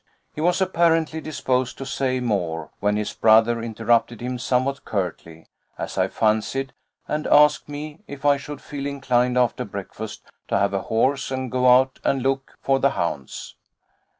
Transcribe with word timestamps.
He 0.33 0.41
was 0.41 0.59
apparently 0.61 1.21
disposed 1.21 1.77
to 1.77 1.85
say 1.85 2.19
more, 2.19 2.71
when 2.79 2.95
his 2.95 3.13
brother 3.13 3.61
interrupted 3.61 4.19
him 4.19 4.39
somewhat 4.39 4.83
curtly, 4.83 5.45
as 5.77 5.95
I 5.95 6.07
fancied, 6.07 6.73
and 7.07 7.27
asked 7.27 7.69
me 7.69 7.99
if 8.07 8.25
I 8.25 8.37
should 8.37 8.61
feel 8.63 8.87
inclined 8.87 9.37
after 9.37 9.63
breakfast 9.63 10.23
to 10.47 10.57
have 10.57 10.73
a 10.73 10.81
horse 10.81 11.29
and 11.29 11.51
go 11.51 11.67
out 11.69 11.99
and 12.03 12.23
look 12.23 12.57
for 12.63 12.79
the 12.79 12.89
hounds. 12.89 13.53